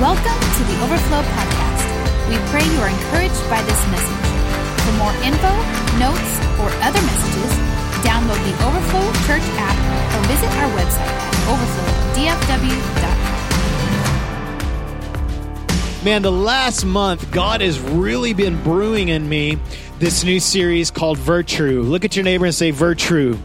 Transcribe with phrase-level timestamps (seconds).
[0.00, 1.82] Welcome to the Overflow Podcast.
[2.30, 4.26] We pray you are encouraged by this message.
[4.86, 5.50] For more info,
[5.98, 7.52] notes, or other messages,
[8.06, 9.74] download the Overflow Church app
[10.14, 11.34] or visit our website at
[15.90, 16.04] overflowdfw.com.
[16.04, 19.58] Man, the last month, God has really been brewing in me
[19.98, 21.82] this new series called Virtue.
[21.82, 23.36] Look at your neighbor and say, Virtue.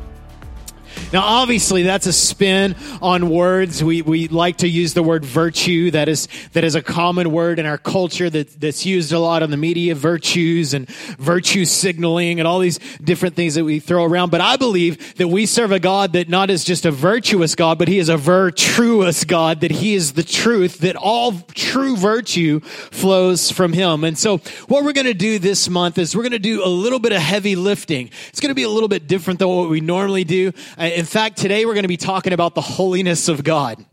[1.14, 3.84] Now, obviously, that's a spin on words.
[3.84, 5.92] We, we like to use the word virtue.
[5.92, 9.44] That is, that is a common word in our culture that, that's used a lot
[9.44, 14.06] on the media, virtues and virtue signaling and all these different things that we throw
[14.06, 14.32] around.
[14.32, 17.78] But I believe that we serve a God that not is just a virtuous God,
[17.78, 22.60] but he is a virtuous God, that he is the truth, that all true virtue
[22.60, 24.04] flows from him.
[24.04, 26.68] And so what we're going to do this month is we're going to do a
[26.68, 28.10] little bit of heavy lifting.
[28.30, 30.54] It's going to be a little bit different than what we normally do.
[30.76, 33.86] Uh, in fact, today we're going to be talking about the holiness of God.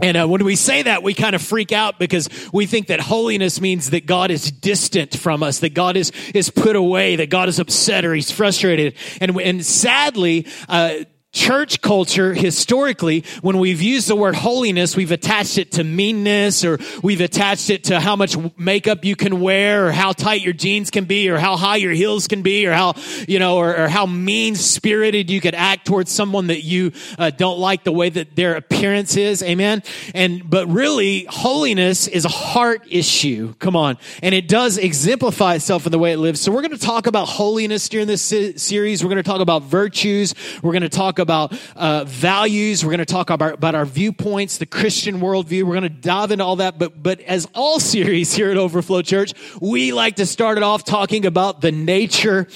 [0.00, 2.98] And uh, when we say that, we kind of freak out because we think that
[2.98, 7.28] holiness means that God is distant from us, that God is is put away, that
[7.28, 8.94] God is upset or He's frustrated.
[9.20, 11.00] And and sadly, uh,
[11.34, 16.78] church culture historically when we've used the word holiness we've attached it to meanness or
[17.02, 20.90] we've attached it to how much makeup you can wear or how tight your jeans
[20.90, 22.94] can be or how high your heels can be or how
[23.26, 27.30] you know or, or how mean spirited you could act towards someone that you uh,
[27.30, 29.42] don't like the way that their appearance is.
[29.42, 29.82] Amen?
[30.14, 33.54] And but really holiness is a heart issue.
[33.54, 33.98] Come on.
[34.22, 36.40] And it does exemplify itself in the way it lives.
[36.40, 39.02] So we're going to talk about holiness during this series.
[39.02, 40.34] We're going to talk about virtues.
[40.62, 42.84] We're going to talk about uh, values.
[42.84, 45.64] We're going to talk about, about our viewpoints, the Christian worldview.
[45.64, 46.78] We're going to dive into all that.
[46.78, 50.84] But, but as all series here at Overflow Church, we like to start it off
[50.84, 52.48] talking about the nature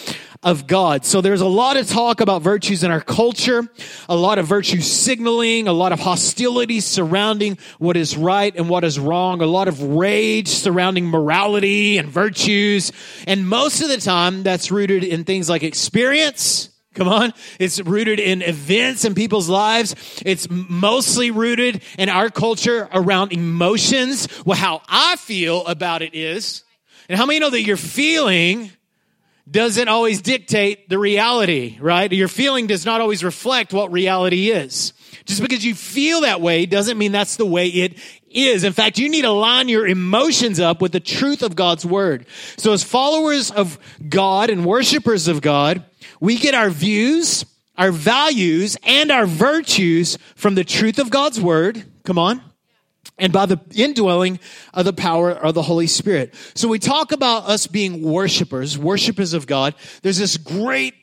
[0.43, 1.05] of God.
[1.05, 3.69] So there's a lot of talk about virtues in our culture,
[4.09, 8.85] a lot of virtue signaling, a lot of hostility surrounding what is right and what
[8.85, 12.93] is wrong, a lot of rage surrounding morality and virtues.
[13.27, 17.33] And most of the time that's rooted in things like experience, Come on.
[17.61, 19.95] It's rooted in events in people's lives.
[20.27, 24.27] It's mostly rooted in our culture around emotions.
[24.45, 26.65] Well, how I feel about it is,
[27.09, 28.73] and how many know that your feeling
[29.49, 32.13] doesn't always dictate the reality, right?
[32.13, 34.93] Your feeling does not always reflect what reality is.
[35.25, 37.97] Just because you feel that way doesn't mean that's the way it
[38.29, 38.65] is.
[38.65, 42.27] In fact, you need to line your emotions up with the truth of God's word.
[42.57, 43.79] So as followers of
[44.09, 45.85] God and worshipers of God,
[46.21, 47.45] we get our views,
[47.77, 51.85] our values, and our virtues from the truth of God's word.
[52.05, 52.43] Come on.
[53.19, 54.39] And by the indwelling
[54.73, 56.35] of the power of the Holy Spirit.
[56.55, 59.75] So we talk about us being worshipers, worshipers of God.
[60.03, 60.95] There's this great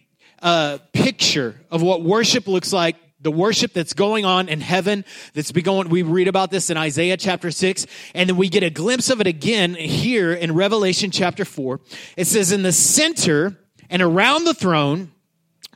[0.41, 5.03] uh, picture of what worship looks like the worship that's going on in heaven
[5.33, 8.61] that's been going we read about this in isaiah chapter 6 and then we get
[8.61, 11.79] a glimpse of it again here in revelation chapter 4
[12.17, 13.57] it says in the center
[13.89, 15.11] and around the throne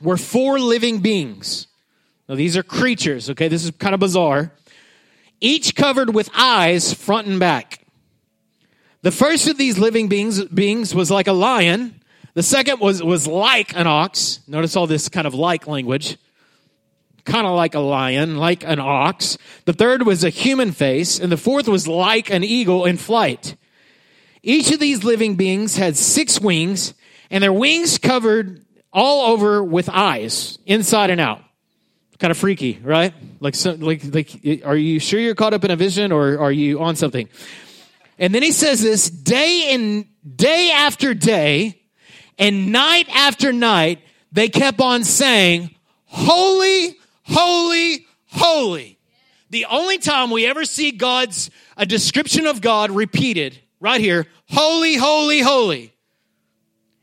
[0.02, 1.66] were four living beings.
[2.28, 3.48] Now, these are creatures, okay?
[3.48, 4.52] This is kind of bizarre.
[5.40, 7.84] Each covered with eyes front and back.
[9.02, 12.00] The first of these living beings, beings was like a lion.
[12.34, 14.40] The second was, was like an ox.
[14.46, 16.18] Notice all this kind of like language.
[17.24, 19.38] Kind of like a lion, like an ox.
[19.64, 21.18] The third was a human face.
[21.18, 23.56] And the fourth was like an eagle in flight.
[24.42, 26.94] Each of these living beings had six wings
[27.30, 31.42] and their wings covered all over with eyes, inside and out.
[32.18, 33.14] Kind of freaky, right?
[33.40, 36.52] Like, so, like, like, are you sure you're caught up in a vision, or are
[36.52, 37.28] you on something?
[38.18, 40.04] And then he says this day and
[40.36, 41.80] day after day,
[42.38, 44.00] and night after night,
[44.32, 45.74] they kept on saying,
[46.04, 48.98] "Holy, holy, holy."
[49.48, 54.96] The only time we ever see God's a description of God repeated right here, "Holy,
[54.96, 55.92] holy, holy."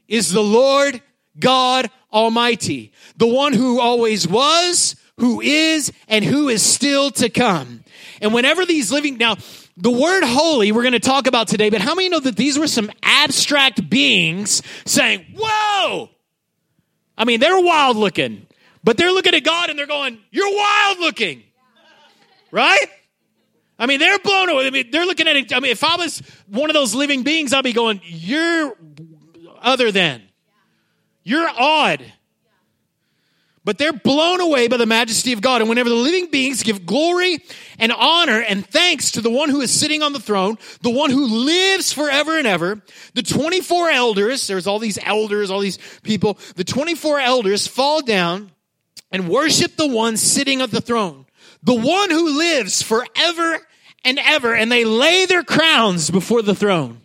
[0.07, 1.01] Is the Lord
[1.40, 7.84] God Almighty, the one who always was, who is, and who is still to come.
[8.21, 9.36] And whenever these living, now,
[9.75, 12.57] the word holy we're going to talk about today, but how many know that these
[12.57, 16.10] were some abstract beings saying, whoa!
[17.18, 18.48] I mean, they're wild looking,
[18.83, 21.44] but they're looking at God and they're going, you're wild looking.
[22.51, 22.88] Right?
[23.80, 24.68] I mean, they're blown away.
[24.68, 25.53] I mean, they're looking at it.
[25.53, 28.75] I mean, if I was one of those living beings, I'd be going, you're
[29.68, 30.24] other than.
[31.24, 32.04] You're odd.
[33.66, 35.60] But they're blown away by the majesty of God.
[35.60, 37.40] And whenever the living beings give glory
[37.78, 41.10] and honor and thanks to the one who is sitting on the throne, the one
[41.10, 42.81] who lives forever and ever,
[43.14, 48.52] the 24 elders, there's all these elders, all these people, the 24 elders fall down
[49.12, 51.25] and worship the one sitting at the throne,
[51.62, 53.60] the one who lives forever
[54.06, 57.02] and ever, and they lay their crowns before the throne.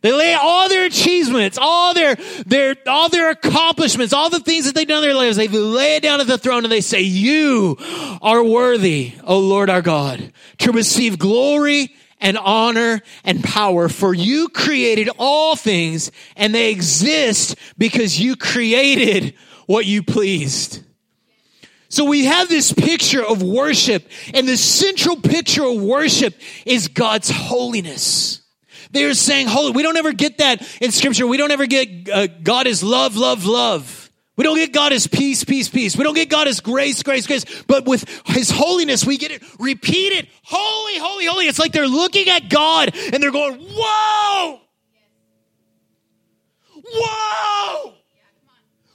[0.00, 2.16] They lay all their achievements, all their,
[2.46, 5.36] their, all their accomplishments, all the things that they've done in their lives.
[5.36, 7.76] They lay it down at the throne and they say, you
[8.22, 14.48] are worthy, O Lord our God, to receive glory and honor and power for you
[14.48, 19.34] created all things and they exist because you created
[19.66, 20.82] what you pleased.
[21.88, 26.34] So we have this picture of worship and the central picture of worship
[26.66, 28.42] is God's holiness.
[28.90, 29.72] They're saying holy.
[29.72, 31.26] We don't ever get that in scripture.
[31.26, 34.10] We don't ever get uh, God is love, love, love.
[34.38, 35.96] We don't get God as peace, peace, peace.
[35.96, 37.44] We don't get God as grace, grace, grace.
[37.66, 40.28] But with His holiness, we get it repeated.
[40.44, 41.46] Holy, holy, holy.
[41.46, 44.60] It's like they're looking at God and they're going, whoa!
[46.84, 47.94] Whoa!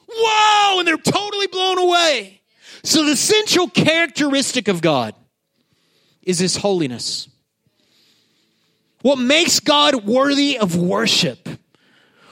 [0.07, 0.80] Whoa!
[0.80, 2.42] And they're totally blown away.
[2.84, 5.13] So the central characteristic of God
[6.22, 7.28] is His holiness.
[9.03, 11.47] What makes God worthy of worship?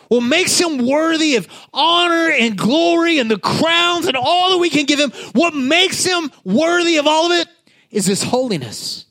[0.07, 4.69] What makes him worthy of honor and glory and the crowns and all that we
[4.69, 5.12] can give him?
[5.33, 7.47] What makes him worthy of all of it
[7.91, 9.06] is his holiness.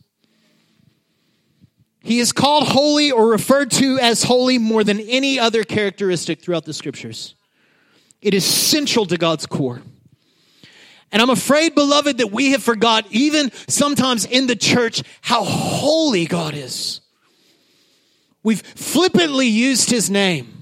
[2.03, 6.65] He is called holy or referred to as holy more than any other characteristic throughout
[6.65, 7.35] the scriptures.
[8.23, 9.83] It is central to God's core.
[11.13, 16.25] And I'm afraid, beloved, that we have forgot, even sometimes in the church, how holy
[16.25, 17.00] God is.
[18.43, 20.57] We've flippantly used his name.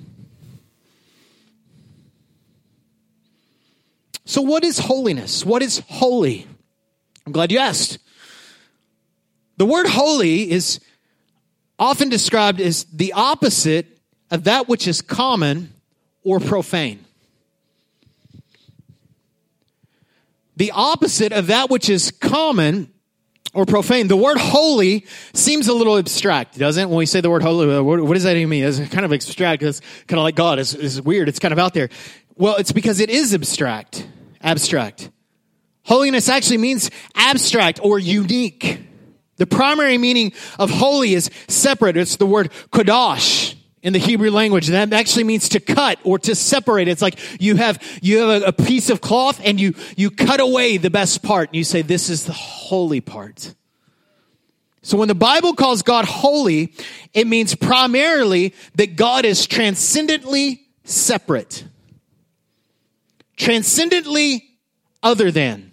[4.24, 5.44] So, what is holiness?
[5.44, 6.46] What is holy?
[7.24, 7.98] I'm glad you asked.
[9.56, 10.80] The word holy is
[11.78, 13.98] often described as the opposite
[14.30, 15.72] of that which is common
[16.22, 17.04] or profane.
[20.56, 22.92] The opposite of that which is common
[23.58, 24.06] or profane.
[24.06, 26.86] The word holy seems a little abstract, doesn't it?
[26.86, 28.62] When we say the word holy, uh, what, does that even mean?
[28.62, 29.64] It's kind of abstract.
[29.64, 30.60] It's kind of like God.
[30.60, 31.28] It's, it's weird.
[31.28, 31.88] It's kind of out there.
[32.36, 34.06] Well, it's because it is abstract.
[34.42, 35.10] Abstract.
[35.82, 38.80] Holiness actually means abstract or unique.
[39.38, 41.96] The primary meaning of holy is separate.
[41.96, 44.68] It's the word kodash in the Hebrew language.
[44.68, 46.88] That actually means to cut or to separate.
[46.88, 50.40] It's like you have, you have a, a, piece of cloth and you, you cut
[50.40, 53.54] away the best part and you say, this is the holy part.
[54.82, 56.72] So when the Bible calls God holy,
[57.12, 61.64] it means primarily that God is transcendently separate.
[63.36, 64.44] Transcendently
[65.02, 65.72] other than.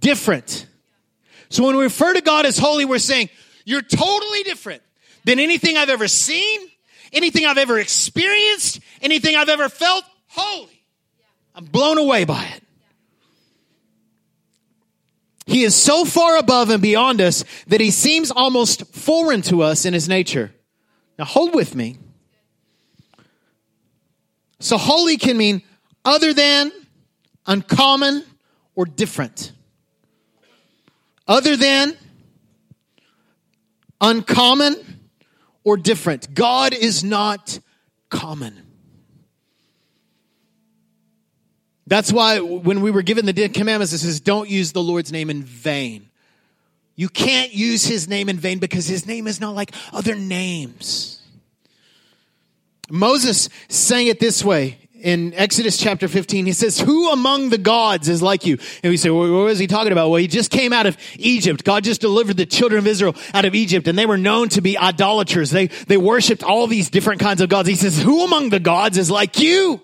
[0.00, 0.66] Different.
[1.48, 3.30] So when we refer to God as holy, we're saying,
[3.64, 4.82] you're totally different
[5.26, 6.60] than anything I've ever seen,
[7.12, 10.04] anything I've ever experienced, anything I've ever felt.
[10.28, 10.82] Holy.
[11.54, 12.62] I'm blown away by it.
[15.46, 19.84] He is so far above and beyond us that he seems almost foreign to us
[19.84, 20.52] in his nature.
[21.18, 21.98] Now hold with me.
[24.60, 25.62] So holy can mean
[26.04, 26.72] other than,
[27.46, 28.24] uncommon,
[28.74, 29.52] or different.
[31.28, 31.96] Other than,
[34.00, 34.95] uncommon,
[35.66, 36.32] or different.
[36.32, 37.58] God is not
[38.08, 38.62] common.
[41.88, 45.10] That's why when we were given the Ten Commandments, it says, don't use the Lord's
[45.10, 46.08] name in vain.
[46.94, 51.20] You can't use his name in vain because his name is not like other names.
[52.88, 58.08] Moses sang it this way in Exodus chapter 15, he says, Who among the gods
[58.08, 58.58] is like you?
[58.82, 60.10] And we say, well, What is he talking about?
[60.10, 61.64] Well, he just came out of Egypt.
[61.64, 64.60] God just delivered the children of Israel out of Egypt, and they were known to
[64.60, 65.50] be idolaters.
[65.50, 67.68] They, they worshiped all these different kinds of gods.
[67.68, 69.80] He says, Who among the gods is like you?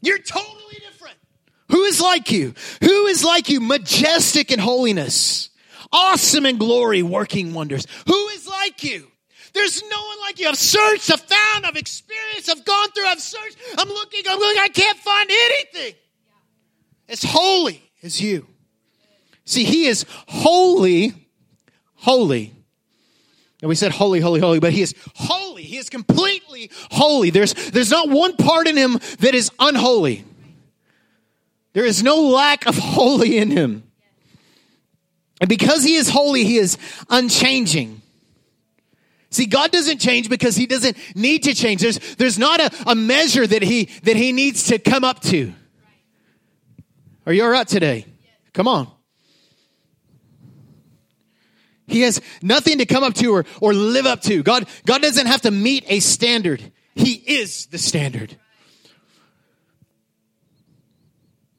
[0.00, 1.16] You're totally different.
[1.70, 2.54] Who is like you?
[2.82, 3.60] Who is like you?
[3.60, 5.50] Majestic in holiness,
[5.92, 7.86] awesome in glory, working wonders.
[8.06, 9.08] Who is like you?
[9.56, 10.48] There's no one like you.
[10.48, 14.62] I've searched, I've found, I've experienced, I've gone through, I've searched, I'm looking, I'm looking,
[14.62, 15.94] I can't find anything.
[17.08, 18.46] As holy as you.
[19.46, 21.14] See, he is holy,
[21.94, 22.52] holy.
[23.62, 25.62] And we said holy, holy, holy, but he is holy.
[25.62, 27.30] He is completely holy.
[27.30, 30.26] There's, there's not one part in him that is unholy.
[31.72, 33.84] There is no lack of holy in him.
[35.40, 36.76] And because he is holy, he is
[37.08, 38.02] unchanging.
[39.36, 41.82] See, God doesn't change because he doesn't need to change.
[41.82, 45.52] There's, there's not a, a measure that he, that he needs to come up to.
[47.26, 48.06] Are you all right today?
[48.54, 48.90] Come on.
[51.86, 54.42] He has nothing to come up to or, or live up to.
[54.42, 56.72] God, God doesn't have to meet a standard.
[56.94, 58.38] He is the standard.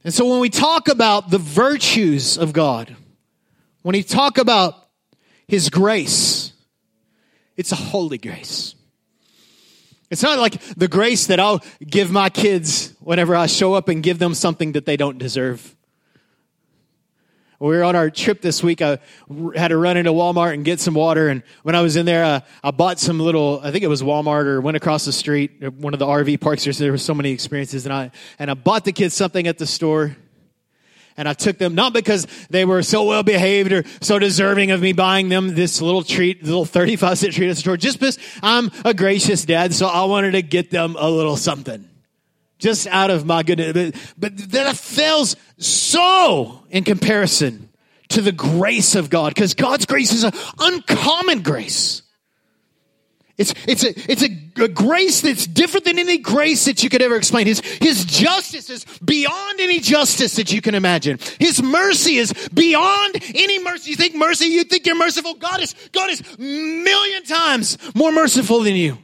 [0.04, 2.96] And so when we talk about the virtues of God,
[3.84, 4.74] when we talk about
[5.48, 6.47] His grace.
[7.58, 8.76] It's a holy grace.
[10.10, 14.02] It's not like the grace that I'll give my kids whenever I show up and
[14.02, 15.76] give them something that they don't deserve.
[17.60, 18.82] we were on our trip this week.
[18.82, 19.00] I
[19.56, 21.28] had to run into Walmart and get some water.
[21.28, 24.02] And when I was in there, uh, I bought some little, I think it was
[24.02, 26.64] Walmart or went across the street, one of the RV parks.
[26.64, 27.86] There were so many experiences.
[27.86, 30.16] And I, and I bought the kids something at the store
[31.18, 34.82] and I took them not because they were so well behaved or so deserving of
[34.82, 38.20] me buying them this little treat, little 35 cent treat at the store, just because
[38.42, 39.74] I'm a gracious dad.
[39.74, 41.90] So I wanted to get them a little something
[42.60, 43.74] just out of my goodness.
[43.74, 47.70] But, but that fails so in comparison
[48.10, 52.02] to the grace of God because God's grace is an uncommon grace.
[53.38, 57.04] It's, it's, a, it's a, a, grace that's different than any grace that you could
[57.04, 57.46] ever explain.
[57.46, 61.20] His, his justice is beyond any justice that you can imagine.
[61.40, 63.92] His mercy is beyond any mercy.
[63.92, 65.36] You think mercy, you think you're merciful.
[65.36, 68.98] God is, God is million times more merciful than you.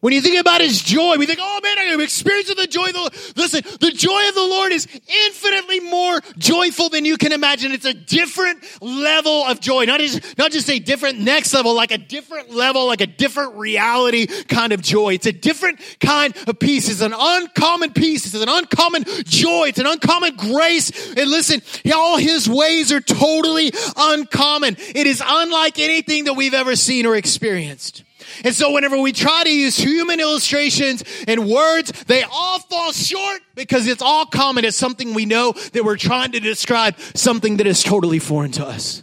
[0.00, 2.86] When you think about his joy, we think, oh man, I am experiencing the joy
[2.86, 3.12] of the Lord.
[3.36, 4.88] Listen, the joy of the Lord is
[5.26, 7.72] infinitely more joyful than you can imagine.
[7.72, 9.84] It's a different level of joy.
[9.84, 13.56] Not just, not just a different next level, like a different level, like a different
[13.56, 15.14] reality kind of joy.
[15.14, 16.88] It's a different kind of peace.
[16.88, 18.24] It's an uncommon peace.
[18.24, 19.68] It's an uncommon joy.
[19.68, 21.14] It's an uncommon grace.
[21.14, 21.60] And listen,
[21.94, 24.76] all his ways are totally uncommon.
[24.78, 28.04] It is unlike anything that we've ever seen or experienced.
[28.44, 33.40] And so whenever we try to use human illustrations and words, they all fall short
[33.54, 34.64] because it's all common.
[34.64, 38.66] It's something we know that we're trying to describe something that is totally foreign to
[38.66, 39.02] us.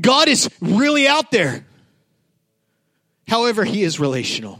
[0.00, 1.64] God is really out there.
[3.28, 4.58] However, he is relational.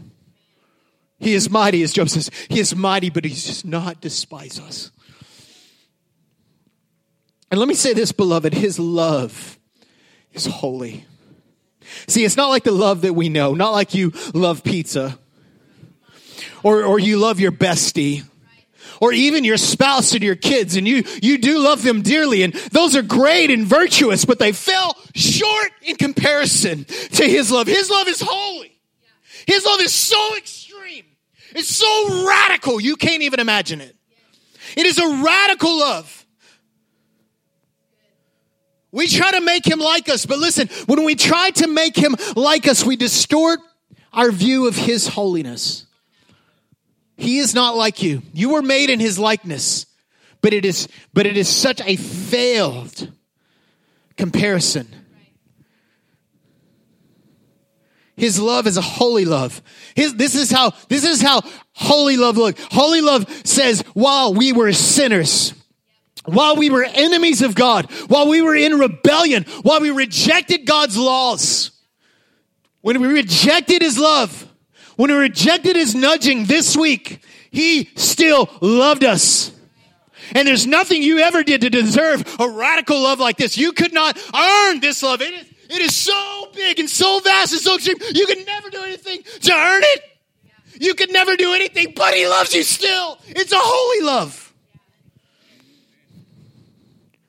[1.18, 2.30] He is mighty, as Job says.
[2.48, 4.90] He is mighty, but he does not despise us.
[7.50, 9.58] And let me say this, beloved his love
[10.32, 11.06] is holy.
[12.06, 15.18] See, it's not like the love that we know, not like you love pizza
[16.62, 18.24] or, or you love your bestie
[19.00, 22.52] or even your spouse and your kids and you, you do love them dearly and
[22.72, 27.66] those are great and virtuous, but they fell short in comparison to his love.
[27.66, 28.78] His love is holy.
[29.46, 31.04] His love is so extreme.
[31.54, 32.80] It's so radical.
[32.80, 33.94] You can't even imagine it.
[34.76, 36.23] It is a radical love.
[38.94, 42.14] We try to make him like us, but listen, when we try to make him
[42.36, 43.58] like us, we distort
[44.12, 45.84] our view of his holiness.
[47.16, 48.22] He is not like you.
[48.32, 49.86] You were made in his likeness,
[50.42, 53.10] but it is, but it is such a failed
[54.16, 54.86] comparison.
[58.16, 59.60] His love is a holy love.
[59.96, 62.64] His, this is how, this is how holy love looks.
[62.70, 65.52] Holy love says, while we were sinners,
[66.24, 70.96] while we were enemies of God, while we were in rebellion, while we rejected God's
[70.96, 71.70] laws,
[72.80, 74.48] when we rejected His love,
[74.96, 79.52] when we rejected His nudging this week, He still loved us.
[80.34, 83.58] And there's nothing you ever did to deserve a radical love like this.
[83.58, 85.20] You could not earn this love.
[85.20, 87.98] It is, it is so big and so vast and so extreme.
[88.14, 90.02] You could never do anything to earn it.
[90.80, 93.18] You could never do anything, but He loves you still.
[93.28, 94.43] It's a holy love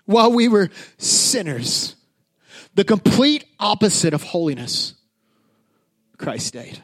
[0.06, 1.96] while we were sinners.
[2.76, 4.94] The complete opposite of holiness.
[6.18, 6.82] Christ died.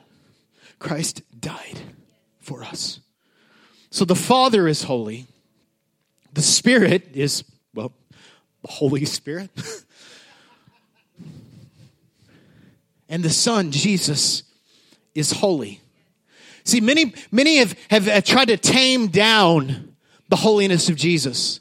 [0.79, 1.79] Christ died
[2.39, 2.99] for us.
[3.89, 5.27] So the Father is holy.
[6.33, 7.93] The Spirit is, well,
[8.61, 9.49] the Holy Spirit.
[13.09, 14.43] and the Son, Jesus,
[15.13, 15.81] is holy.
[16.63, 19.95] See, many, many have, have, have tried to tame down
[20.29, 21.59] the holiness of Jesus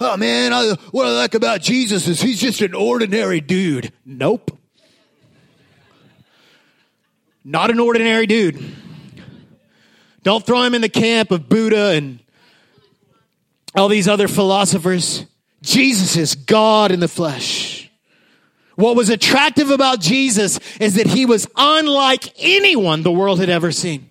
[0.00, 3.92] oh man, I, what I like about Jesus is he's just an ordinary dude.
[4.04, 4.56] Nope.
[7.44, 8.62] Not an ordinary dude.
[10.22, 12.20] Don't throw him in the camp of Buddha and
[13.74, 15.24] all these other philosophers.
[15.62, 17.90] Jesus is God in the flesh.
[18.74, 23.72] What was attractive about Jesus is that he was unlike anyone the world had ever
[23.72, 24.09] seen.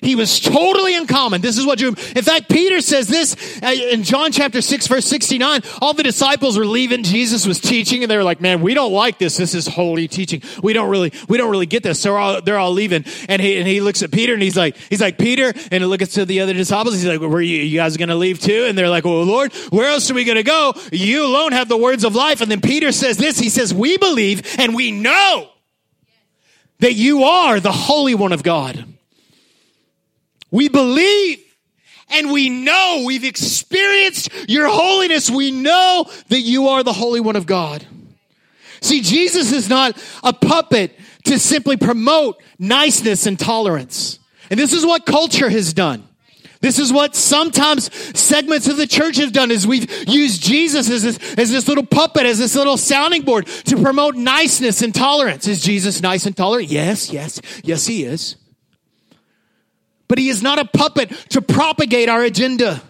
[0.00, 1.40] He was totally uncommon.
[1.40, 5.06] This is what you, in fact, Peter says this uh, in John chapter 6 verse
[5.06, 5.62] 69.
[5.80, 7.02] All the disciples were leaving.
[7.02, 9.36] Jesus was teaching and they were like, man, we don't like this.
[9.36, 10.42] This is holy teaching.
[10.62, 12.00] We don't really, we don't really get this.
[12.00, 13.04] So they're all, they're all leaving.
[13.28, 15.84] And he, and he looks at Peter and he's like, he's like, Peter, and he
[15.84, 16.94] looks to the other disciples.
[16.94, 18.64] He's like, were you, you guys going to leave too?
[18.66, 20.74] And they're like, well, Lord, where else are we going to go?
[20.92, 22.40] You alone have the words of life.
[22.40, 23.38] And then Peter says this.
[23.38, 25.50] He says, we believe and we know
[26.80, 28.84] that you are the Holy One of God.
[30.50, 31.44] We believe
[32.10, 35.30] and we know we've experienced your holiness.
[35.30, 37.86] We know that you are the Holy One of God.
[38.80, 44.18] See, Jesus is not a puppet to simply promote niceness and tolerance.
[44.50, 46.04] And this is what culture has done.
[46.60, 51.02] This is what sometimes segments of the church have done is we've used Jesus as
[51.02, 55.46] this, as this little puppet, as this little sounding board to promote niceness and tolerance.
[55.46, 56.68] Is Jesus nice and tolerant?
[56.68, 58.36] Yes, yes, yes, he is.
[60.08, 62.82] But he is not a puppet to propagate our agenda.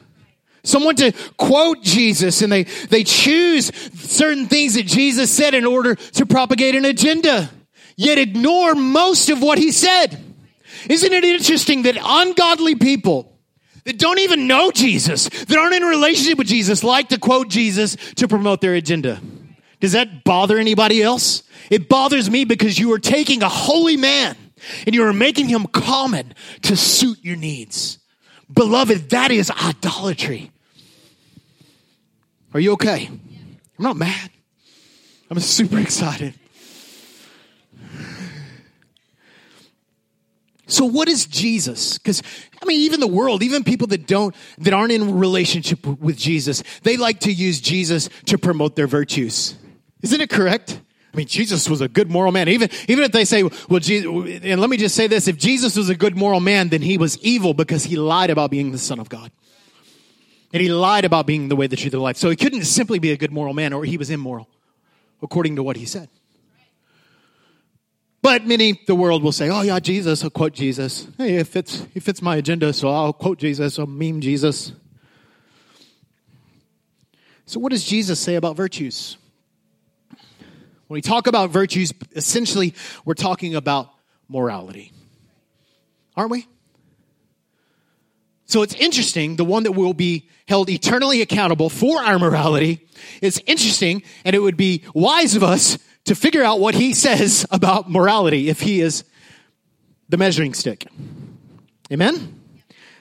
[0.63, 5.95] Someone to quote Jesus and they, they choose certain things that Jesus said in order
[5.95, 7.51] to propagate an agenda,
[7.97, 10.19] yet ignore most of what he said.
[10.89, 13.37] Isn't it interesting that ungodly people
[13.85, 17.49] that don't even know Jesus, that aren't in a relationship with Jesus, like to quote
[17.49, 19.21] Jesus to promote their agenda?
[19.81, 21.43] Does that bother anybody else?
[21.71, 24.37] It bothers me because you are taking a holy man
[24.87, 27.99] and you are making him common to suit your needs.
[28.53, 30.51] Beloved, that is idolatry.
[32.55, 33.07] Are you okay?
[33.09, 34.31] I'm not mad.
[35.31, 36.35] I'm super excited.
[40.67, 41.97] So what is Jesus?
[41.97, 42.23] Because
[42.63, 46.63] I mean, even the world, even people that don't, that aren't in relationship with Jesus,
[46.83, 49.57] they like to use Jesus to promote their virtues.
[50.03, 50.81] Isn't it correct?
[51.19, 52.49] I mean, Jesus was a good moral man.
[52.49, 54.07] Even, even if they say, well, Jesus,
[54.45, 56.97] and let me just say this, if Jesus was a good moral man, then he
[56.97, 59.33] was evil because he lied about being the son of God.
[60.53, 62.19] And he lied about being the way, the truth, and the life.
[62.19, 64.49] So he couldn't simply be a good moral man or he was immoral,
[65.21, 66.09] according to what he said.
[68.23, 71.09] But many, the world will say, oh yeah, Jesus, I'll quote Jesus.
[71.19, 74.71] Hey, it fits, it fits my agenda, so I'll quote Jesus, I'll meme Jesus.
[77.45, 79.17] So what does Jesus say about virtues?
[80.88, 83.90] When we talk about virtues, essentially we're talking about
[84.28, 84.92] morality.
[86.16, 86.47] Aren't we?
[88.47, 92.88] So it's interesting, the one that will be held eternally accountable for our morality.
[93.21, 95.76] It's interesting, and it would be wise of us
[96.07, 99.05] to figure out what he says about morality if he is
[100.09, 100.87] the measuring stick.
[101.92, 102.40] Amen?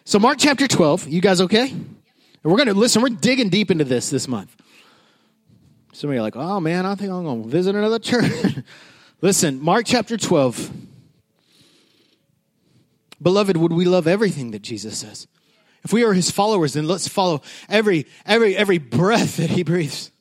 [0.03, 1.69] So, Mark chapter 12, you guys okay?
[1.69, 1.95] And
[2.43, 4.53] we're going to listen, we're digging deep into this this month.
[5.97, 8.31] Some of you are like, oh man, I think I'm going to visit another church.
[9.21, 10.69] listen, Mark chapter 12.
[13.19, 15.25] Beloved, would we love everything that Jesus says?
[15.83, 20.11] If we are his followers, then let's follow every, every, every breath that he breathes.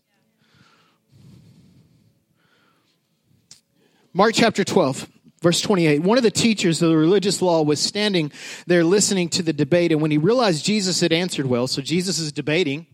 [4.15, 5.11] Mark chapter 12,
[5.43, 5.99] verse 28.
[6.01, 8.33] One of the teachers of the religious law was standing
[8.67, 12.19] there listening to the debate, and when he realized Jesus had answered well, so Jesus
[12.19, 12.87] is debating.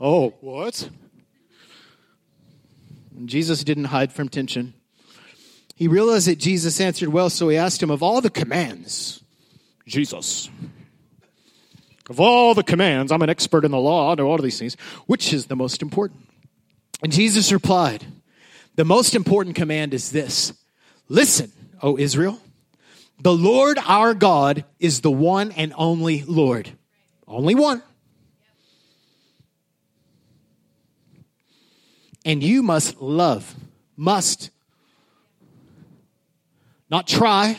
[0.00, 0.90] Oh, what?
[3.26, 4.74] Jesus didn't hide from tension.
[5.74, 9.22] He realized that Jesus answered well, so he asked him, Of all the commands,
[9.86, 10.50] Jesus,
[12.08, 14.58] of all the commands, I'm an expert in the law, I know all of these
[14.58, 14.74] things,
[15.06, 16.26] which is the most important?
[17.02, 18.04] And Jesus replied,
[18.76, 20.54] the most important command is this
[21.08, 21.52] Listen,
[21.82, 22.40] O Israel,
[23.20, 26.70] the Lord our God is the one and only Lord.
[27.26, 27.82] Only one.
[32.24, 33.54] And you must love,
[33.96, 34.50] must.
[36.90, 37.56] Not try,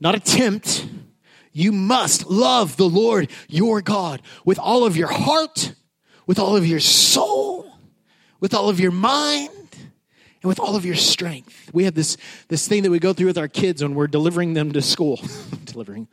[0.00, 0.86] not attempt.
[1.52, 5.74] You must love the Lord your God with all of your heart,
[6.26, 7.72] with all of your soul,
[8.40, 9.50] with all of your mind
[10.42, 11.70] and with all of your strength.
[11.72, 12.16] We have this,
[12.48, 15.20] this thing that we go through with our kids when we're delivering them to school.
[15.64, 16.08] delivering,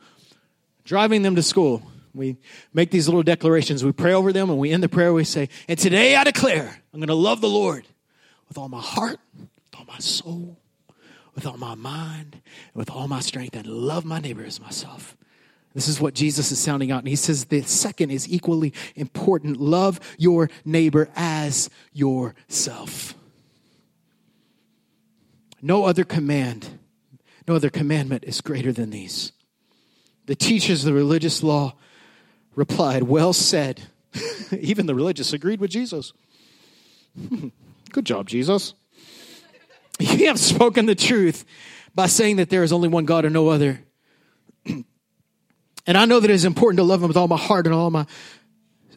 [0.84, 1.82] driving them to school.
[2.14, 2.36] We
[2.72, 3.84] make these little declarations.
[3.84, 5.12] We pray over them and we end the prayer.
[5.12, 7.86] We say, And today I declare I'm going to love the Lord
[8.48, 10.58] with all my heart, with all my soul,
[11.34, 15.16] with all my mind, and with all my strength, and love my neighbor as myself.
[15.72, 16.98] This is what Jesus is sounding out.
[16.98, 23.14] And he says the second is equally important love your neighbor as yourself.
[25.62, 26.78] No other command,
[27.46, 29.32] no other commandment is greater than these.
[30.26, 31.74] The teachers of the religious law
[32.54, 33.82] replied, Well said.
[34.60, 36.12] Even the religious agreed with Jesus.
[37.92, 38.74] Good job, Jesus.
[40.00, 41.44] You have spoken the truth
[41.94, 43.82] by saying that there is only one God and no other.
[45.86, 47.74] And I know that it is important to love him with all my heart and
[47.74, 48.06] all my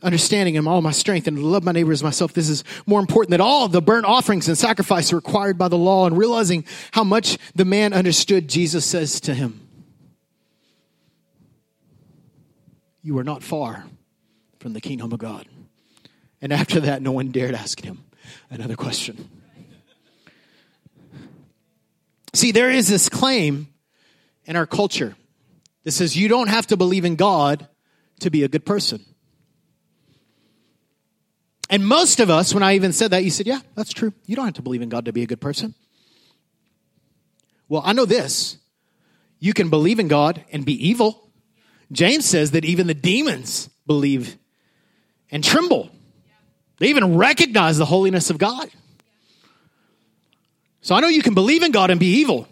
[0.03, 2.33] understanding and all my strength and to love my neighbor as myself.
[2.33, 6.05] This is more important than all the burnt offerings and sacrifice required by the law
[6.05, 9.67] and realizing how much the man understood, Jesus says to him,
[13.01, 13.85] You are not far
[14.59, 15.47] from the kingdom of God.
[16.43, 18.03] And after that, no one dared ask him
[18.49, 19.29] another question.
[22.33, 23.69] See, there is this claim
[24.43, 25.15] in our culture
[25.85, 27.69] that says you don't have to believe in God
[28.19, 29.05] to be a good person.
[31.69, 34.11] And most of us, when I even said that, you said, Yeah, that's true.
[34.25, 35.73] You don't have to believe in God to be a good person.
[37.69, 38.57] Well, I know this
[39.39, 41.31] you can believe in God and be evil.
[41.93, 44.35] James says that even the demons believe
[45.31, 45.89] and tremble.
[46.83, 48.69] They even recognize the holiness of God.
[50.81, 52.45] So I know you can believe in God and be evil,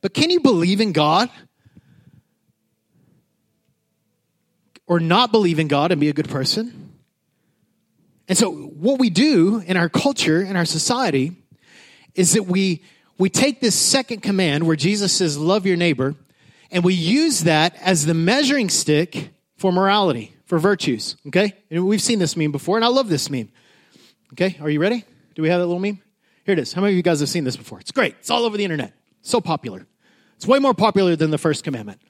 [0.00, 1.30] but can you believe in God
[4.88, 6.94] or not believe in God and be a good person?
[8.26, 11.36] And so what we do in our culture, in our society,
[12.16, 12.82] is that we
[13.18, 16.16] we take this second command where Jesus says, Love your neighbor,
[16.72, 21.16] and we use that as the measuring stick for morality, for virtues.
[21.26, 21.54] Okay?
[21.70, 23.50] And we've seen this meme before, and I love this meme.
[24.32, 24.56] Okay?
[24.60, 25.04] Are you ready?
[25.34, 26.00] Do we have that little meme?
[26.44, 26.72] Here it is.
[26.72, 27.80] How many of you guys have seen this before?
[27.80, 28.16] It's great.
[28.20, 28.92] It's all over the internet.
[29.22, 29.86] So popular.
[30.36, 32.00] It's way more popular than the first commandment.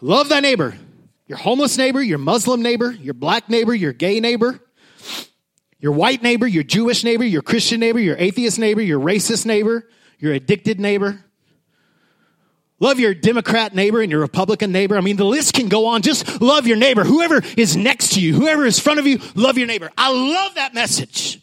[0.00, 0.76] Love thy neighbor.
[1.26, 4.60] Your homeless neighbor, your Muslim neighbor, your black neighbor, your gay neighbor,
[5.78, 9.88] your white neighbor, your Jewish neighbor, your Christian neighbor, your atheist neighbor, your racist neighbor,
[10.18, 11.24] your addicted neighbor.
[12.80, 14.96] Love your Democrat neighbor and your Republican neighbor.
[14.96, 16.00] I mean, the list can go on.
[16.00, 17.04] Just love your neighbor.
[17.04, 19.90] Whoever is next to you, whoever is in front of you, love your neighbor.
[19.98, 21.40] I love that message.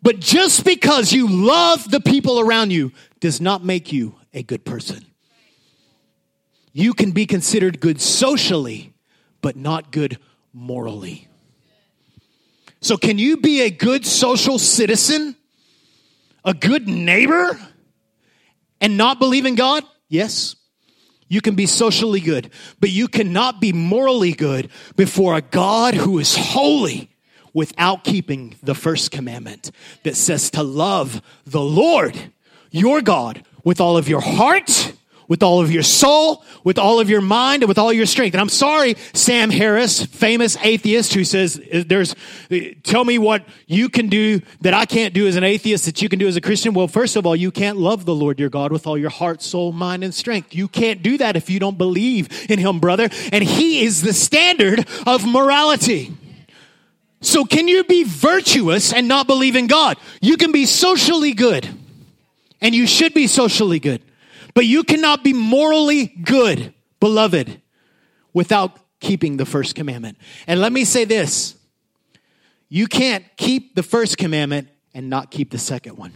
[0.00, 4.64] But just because you love the people around you does not make you a good
[4.64, 5.04] person.
[6.72, 8.92] You can be considered good socially,
[9.40, 10.18] but not good
[10.52, 11.26] morally.
[12.80, 15.34] So, can you be a good social citizen,
[16.44, 17.58] a good neighbor,
[18.80, 19.82] and not believe in God?
[20.08, 20.56] Yes.
[21.28, 26.18] You can be socially good, but you cannot be morally good before a God who
[26.18, 27.10] is holy
[27.52, 29.70] without keeping the first commandment
[30.04, 32.32] that says to love the Lord,
[32.70, 34.94] your God, with all of your heart,
[35.28, 38.34] with all of your soul, with all of your mind, and with all your strength.
[38.34, 42.16] And I'm sorry, Sam Harris, famous atheist who says there's,
[42.82, 46.08] tell me what you can do that I can't do as an atheist that you
[46.08, 46.72] can do as a Christian.
[46.72, 49.42] Well, first of all, you can't love the Lord your God with all your heart,
[49.42, 50.54] soul, mind, and strength.
[50.54, 53.08] You can't do that if you don't believe in him, brother.
[53.30, 56.14] And he is the standard of morality.
[57.20, 59.98] So can you be virtuous and not believe in God?
[60.20, 61.68] You can be socially good.
[62.60, 64.02] And you should be socially good.
[64.54, 67.60] But you cannot be morally good, beloved,
[68.32, 70.18] without keeping the first commandment.
[70.46, 71.56] And let me say this
[72.68, 76.12] you can't keep the first commandment and not keep the second one.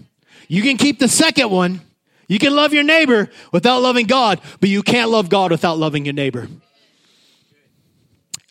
[0.48, 1.80] You can keep the second one.
[2.28, 6.04] You can love your neighbor without loving God, but you can't love God without loving
[6.04, 6.48] your neighbor.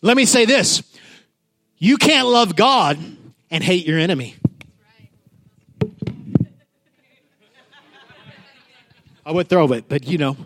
[0.02, 0.82] Let me say this
[1.78, 2.98] you can't love God
[3.50, 4.36] and hate your enemy.
[9.32, 10.36] I would throw it, but you know.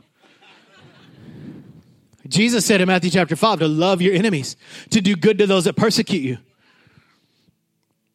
[2.29, 4.57] Jesus said in Matthew chapter 5 to love your enemies,
[4.91, 6.39] to do good to those that persecute you,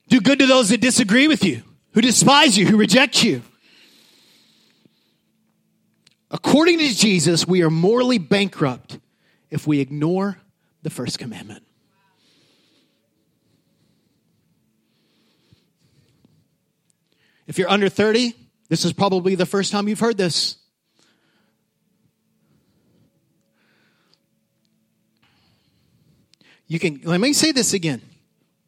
[0.08, 1.62] do good to those that disagree with you,
[1.94, 3.42] who despise you, who reject you.
[6.30, 8.98] According to Jesus, we are morally bankrupt
[9.50, 10.38] if we ignore
[10.84, 11.66] the first commandment.
[17.46, 18.34] If you're under 30,
[18.70, 20.56] this is probably the first time you've heard this.
[26.72, 28.02] You can, let me say this again.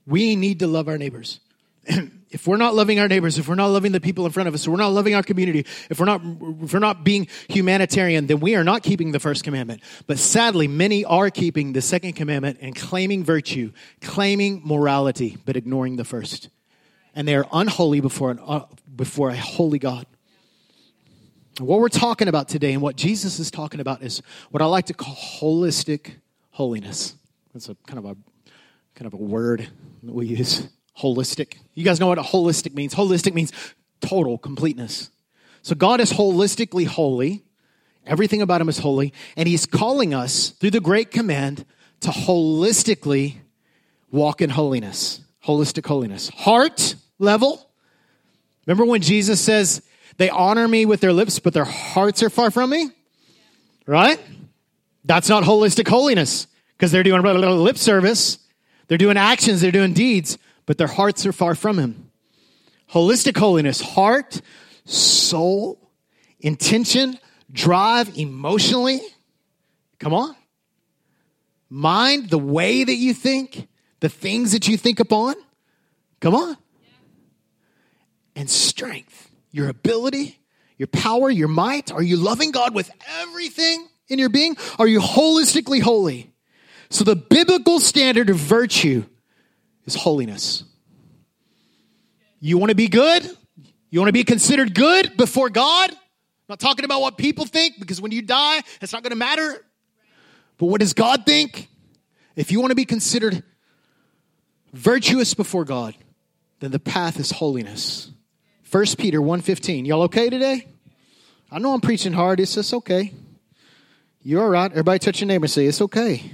[0.05, 1.39] We need to love our neighbors.
[1.85, 4.53] if we're not loving our neighbors, if we're not loving the people in front of
[4.53, 6.21] us, if we're not loving our community, if we're not,
[6.63, 9.81] if we're not being humanitarian, then we are not keeping the first commandment.
[10.05, 15.95] But sadly, many are keeping the second commandment and claiming virtue, claiming morality, but ignoring
[15.95, 16.49] the first.
[17.15, 20.05] And they are unholy before, an, uh, before a holy God.
[21.57, 24.87] What we're talking about today and what Jesus is talking about is what I like
[24.87, 26.15] to call holistic
[26.49, 27.15] holiness.
[27.53, 28.17] That's a kind of a
[28.95, 29.69] kind of a word
[30.01, 30.67] that we use.
[30.97, 31.57] Holistic.
[31.73, 32.93] You guys know what a holistic means?
[32.93, 33.51] Holistic means
[34.01, 35.09] total completeness.
[35.61, 37.43] So God is holistically holy.
[38.05, 41.65] Everything about him is holy, and he's calling us through the great command
[42.01, 43.35] to holistically
[44.11, 45.21] walk in holiness.
[45.45, 46.29] Holistic holiness.
[46.29, 47.69] Heart level.
[48.65, 49.81] Remember when Jesus says,
[50.17, 52.89] they honor me with their lips, but their hearts are far from me?
[53.85, 54.19] Right?
[55.05, 58.39] That's not holistic holiness because they're doing a little lip service,
[58.87, 62.11] they're doing actions, they're doing deeds, but their hearts are far from Him.
[62.91, 64.41] Holistic holiness, heart,
[64.85, 65.79] soul,
[66.39, 67.17] intention,
[67.51, 69.01] drive emotionally.
[69.99, 70.35] Come on.
[71.69, 73.67] Mind, the way that you think,
[73.99, 75.35] the things that you think upon.
[76.19, 76.57] Come on.
[78.35, 80.39] And strength, your ability,
[80.77, 81.91] your power, your might.
[81.91, 84.57] Are you loving God with everything in your being?
[84.77, 86.32] Are you holistically holy?
[86.93, 89.03] So the biblical standard of virtue
[89.85, 90.63] is holiness.
[92.39, 93.27] You want to be good?
[93.89, 95.89] You want to be considered good before God?
[95.89, 95.97] I'm
[96.47, 99.65] not talking about what people think because when you die, it's not going to matter.
[100.59, 101.67] But what does God think?
[102.35, 103.41] If you want to be considered
[104.71, 105.95] virtuous before God,
[106.59, 108.11] then the path is holiness.
[108.69, 109.87] 1 Peter 1:15.
[109.87, 110.67] Y'all okay today?
[111.49, 112.39] I know I'm preaching hard.
[112.39, 113.13] It's just okay.
[114.21, 114.69] You're all right.
[114.69, 116.31] Everybody touch your neighbor and say, It's okay.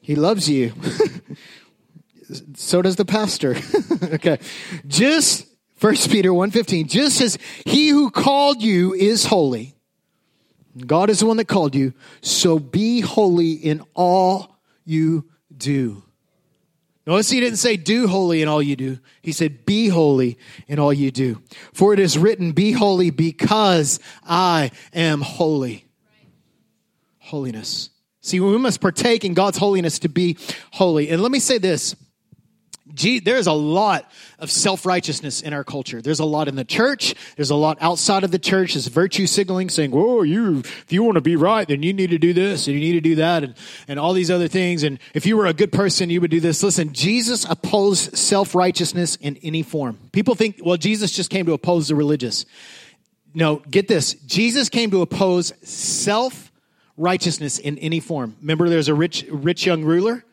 [0.00, 0.72] He loves you.
[2.54, 3.56] so does the pastor.
[4.14, 4.38] okay.
[4.86, 5.46] Just
[5.80, 9.74] First Peter 1:15, just as he who called you is holy.
[10.86, 15.24] God is the one that called you, so be holy in all you
[15.56, 16.02] do.
[17.06, 18.98] Notice he didn't say do holy in all you do.
[19.22, 21.42] He said be holy in all you do.
[21.72, 25.86] For it is written, be holy because I am holy.
[27.18, 27.88] Holiness.
[28.20, 30.36] See, we must partake in God's holiness to be
[30.72, 31.08] holy.
[31.10, 31.96] And let me say this.
[32.92, 36.02] Gee, there's a lot of self-righteousness in our culture.
[36.02, 37.14] There's a lot in the church.
[37.36, 38.74] There's a lot outside of the church.
[38.74, 42.10] There's virtue signaling saying, whoa, you, if you want to be right, then you need
[42.10, 43.54] to do this and you need to do that and,
[43.86, 44.82] and all these other things.
[44.82, 46.64] And if you were a good person, you would do this.
[46.64, 49.96] Listen, Jesus opposed self-righteousness in any form.
[50.10, 52.44] People think, well, Jesus just came to oppose the religious.
[53.34, 54.14] No, get this.
[54.14, 55.52] Jesus came to oppose
[56.96, 58.36] self-righteousness in any form.
[58.40, 60.24] Remember there's a rich, rich young ruler?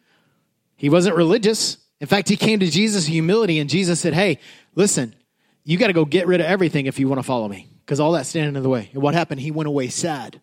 [0.75, 1.77] He wasn't religious.
[1.99, 4.39] In fact, he came to Jesus in humility, and Jesus said, Hey,
[4.75, 5.15] listen,
[5.63, 7.99] you got to go get rid of everything if you want to follow me, because
[7.99, 8.89] all that's standing in the way.
[8.93, 9.41] And what happened?
[9.41, 10.39] He went away sad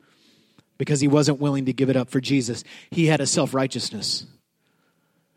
[0.76, 2.64] because he wasn't willing to give it up for Jesus.
[2.90, 4.26] He had a self righteousness.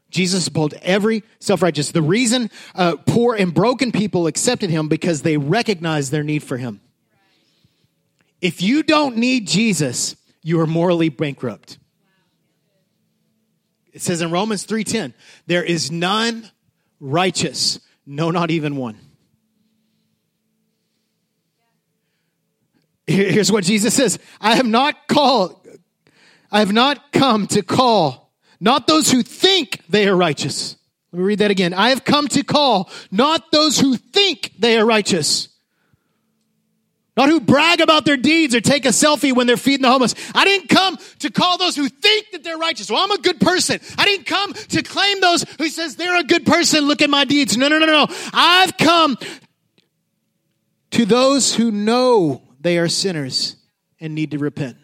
[0.09, 1.91] Jesus pulled every self righteous.
[1.91, 6.57] The reason uh, poor and broken people accepted him because they recognized their need for
[6.57, 6.81] him.
[8.41, 11.77] If you don't need Jesus, you are morally bankrupt.
[13.93, 15.13] It says in Romans 3:10,
[15.47, 16.51] there is none
[16.99, 18.97] righteous, no not even one.
[23.07, 25.65] Here's what Jesus says, I have not called
[26.51, 30.77] I have not come to call not those who think they are righteous.
[31.11, 31.73] Let me read that again.
[31.73, 35.49] I have come to call not those who think they are righteous
[37.17, 40.13] not who brag about their deeds or take a selfie when they're feeding the homeless.
[40.35, 42.91] I didn't come to call those who think that they're righteous.
[42.91, 43.79] Well, I'm a good person.
[43.97, 46.85] I didn't come to claim those who says they're a good person.
[46.85, 47.57] Look at my deeds.
[47.57, 48.07] No, no, no, no.
[48.31, 49.17] I've come
[50.91, 53.55] to those who know they are sinners
[53.99, 54.77] and need to repent.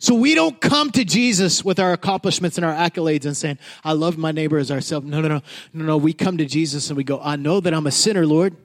[0.00, 3.92] So we don't come to Jesus with our accomplishments and our accolades and saying, I
[3.92, 5.04] love my neighbor as ourselves.
[5.04, 5.96] No, no, no, no, no.
[5.96, 8.56] We come to Jesus and we go, I know that I'm a sinner, Lord.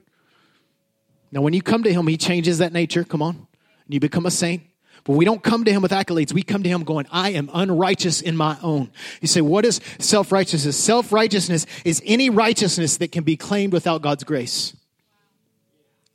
[1.34, 3.02] Now, when you come to Him, He changes that nature.
[3.02, 3.34] Come on.
[3.34, 4.62] And you become a saint.
[5.02, 6.32] But we don't come to Him with accolades.
[6.32, 8.92] We come to Him going, I am unrighteous in my own.
[9.20, 10.76] You say, what is self righteousness?
[10.76, 14.76] Self righteousness is any righteousness that can be claimed without God's grace.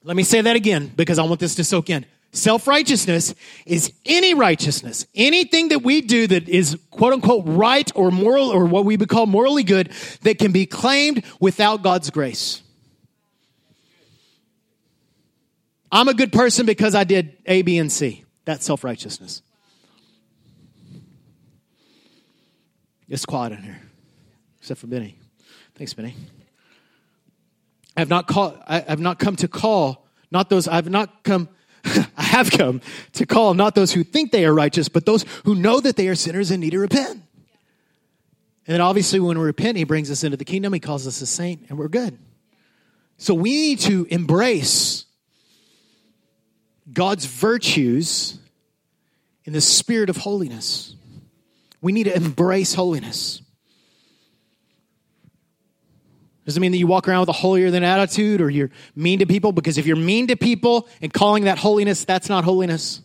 [0.03, 2.05] Let me say that again because I want this to soak in.
[2.32, 8.10] Self righteousness is any righteousness, anything that we do that is quote unquote right or
[8.10, 12.62] moral or what we would call morally good that can be claimed without God's grace.
[15.91, 18.25] I'm a good person because I did A, B, and C.
[18.45, 19.41] That's self righteousness.
[23.08, 23.82] It's quiet in here,
[24.60, 25.17] except for Benny.
[25.75, 26.13] Thanks, Benny.
[27.97, 28.62] I have not called.
[28.67, 30.67] I have not come to call not those.
[30.67, 31.49] I have not come.
[32.17, 32.82] I have come
[33.13, 36.08] to call not those who think they are righteous, but those who know that they
[36.08, 37.23] are sinners and need to repent.
[38.67, 40.73] And then, obviously, when we repent, He brings us into the kingdom.
[40.73, 42.17] He calls us a saint, and we're good.
[43.17, 45.06] So we need to embrace
[46.91, 48.38] God's virtues
[49.45, 50.95] in the spirit of holiness.
[51.82, 53.41] We need to embrace holiness.
[56.45, 59.28] Doesn't mean that you walk around with a holier than attitude or you're mean to
[59.28, 63.02] people, because if you're mean to people and calling that holiness, that's not holiness.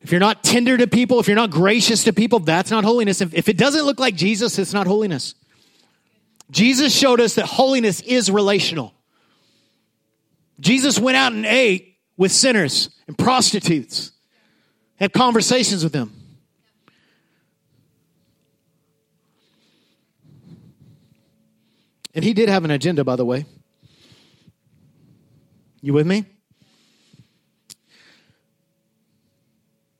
[0.00, 3.20] If you're not tender to people, if you're not gracious to people, that's not holiness.
[3.20, 5.34] If, if it doesn't look like Jesus, it's not holiness.
[6.50, 8.94] Jesus showed us that holiness is relational.
[10.60, 14.12] Jesus went out and ate with sinners and prostitutes,
[14.96, 16.12] had conversations with them.
[22.14, 23.44] And he did have an agenda, by the way.
[25.80, 26.24] You with me?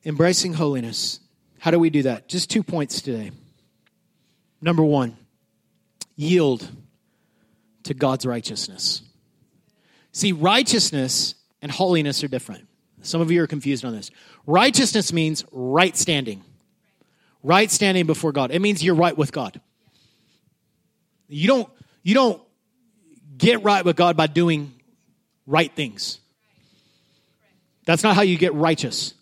[0.04, 1.18] Embracing holiness.
[1.58, 2.28] How do we do that?
[2.28, 3.32] Just two points today.
[4.60, 5.16] Number one,
[6.14, 6.68] yield
[7.82, 9.02] to God's righteousness.
[10.12, 12.68] See, righteousness and holiness are different.
[13.00, 14.10] Some of you are confused on this.
[14.46, 16.44] Righteousness means right standing.
[17.42, 18.50] Right standing before God.
[18.50, 19.62] It means you're right with God.
[21.26, 21.68] You don't,
[22.02, 22.42] you don't
[23.38, 24.74] get right with God by doing
[25.46, 26.20] right things.
[27.86, 29.14] That's not how you get righteous.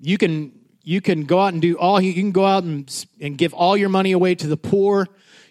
[0.00, 0.52] You can
[0.84, 3.76] you can go out and do all you can go out and, and give all
[3.76, 5.06] your money away to the poor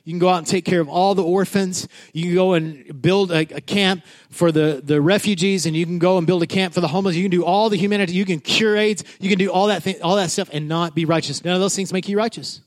[0.07, 1.85] you can go out and take care of all the orphans.
[2.13, 5.99] You can go and build a, a, camp for the, the refugees, and you can
[5.99, 7.17] go and build a camp for the homeless.
[7.17, 8.13] You can do all the humanity.
[8.13, 9.03] You can cure AIDS.
[9.19, 11.43] You can do all that thing, all that stuff, and not be righteous.
[11.43, 12.61] None of those things make you righteous.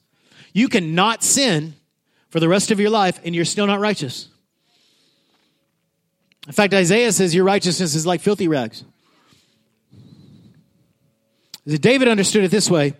[0.52, 1.76] You cannot sin
[2.28, 4.28] for the rest of your life, and you're still not righteous.
[6.46, 8.84] In fact, Isaiah says your righteousness is like filthy rags.
[11.66, 12.92] David understood it this way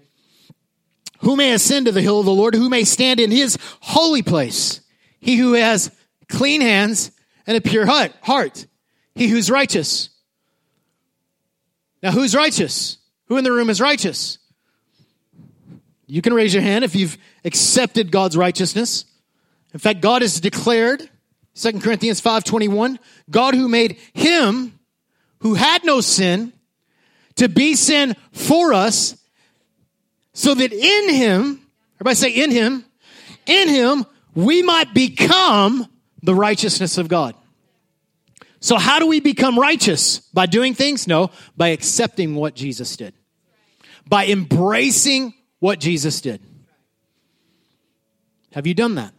[1.20, 2.54] who may ascend to the hill of the Lord?
[2.54, 4.80] Who may stand in his holy place?
[5.20, 5.90] He who has
[6.28, 7.10] clean hands
[7.46, 8.66] and a pure heart.
[9.14, 10.10] He who's righteous.
[12.02, 12.98] Now, who's righteous?
[13.26, 14.38] Who in the room is righteous?
[16.06, 19.04] You can raise your hand if you've accepted God's righteousness.
[19.72, 21.08] In fact, God has declared,
[21.54, 22.98] 2 Corinthians 5.21,
[23.30, 24.78] God who made him
[25.40, 26.52] who had no sin
[27.36, 29.16] to be sin for us
[30.32, 31.66] so that in him,
[31.96, 32.84] everybody say in him,
[33.46, 35.86] in him, we might become
[36.22, 37.34] the righteousness of God.
[38.60, 40.18] So how do we become righteous?
[40.18, 41.06] By doing things?
[41.06, 43.14] No, by accepting what Jesus did.
[44.06, 46.40] By embracing what Jesus did.
[48.52, 49.14] Have you done that?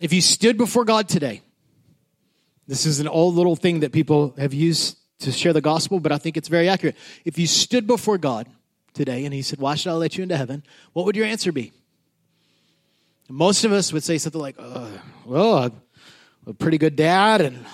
[0.00, 1.42] If you stood before God today,
[2.66, 6.12] this is an old little thing that people have used to share the gospel, but
[6.12, 6.96] I think it's very accurate.
[7.24, 8.48] If you stood before God
[8.98, 10.62] today and he said, Why should I let you into heaven?
[10.92, 11.72] What would your answer be?
[13.30, 14.88] most of us would say something like, uh,
[15.24, 15.72] Well, I'm
[16.46, 17.64] a pretty good dad and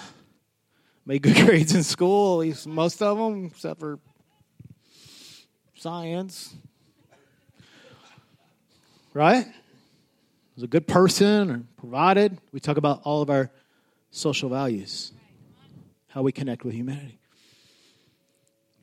[1.05, 3.99] made good grades in school, at least most of them, except for
[5.75, 6.55] science.
[9.13, 9.47] Right?
[10.57, 12.39] Was a good person or provided.
[12.53, 13.51] We talk about all of our
[14.11, 15.13] social values,
[16.09, 17.19] how we connect with humanity.